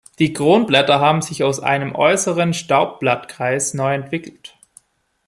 Die 0.17 0.33
Kronblätter 0.33 0.99
haben 0.99 1.21
sich 1.21 1.43
aus 1.43 1.59
einem 1.59 1.93
äußeren 1.93 2.55
Staubblattkreis 2.55 3.75
neu 3.75 3.93
entwickelt. 3.93 4.55